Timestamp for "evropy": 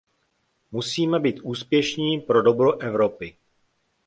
2.79-3.35